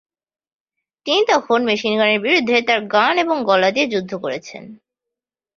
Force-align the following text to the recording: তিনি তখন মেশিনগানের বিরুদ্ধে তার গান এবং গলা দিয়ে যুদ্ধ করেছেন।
তিনি 1.05 1.21
তখন 1.27 1.59
মেশিনগানের 1.63 2.19
বিরুদ্ধে 2.19 2.57
তার 2.61 2.81
গান 2.87 3.13
এবং 3.17 3.37
গলা 3.43 3.69
দিয়ে 3.71 3.87
যুদ্ধ 3.87 4.11
করেছেন। 4.15 4.63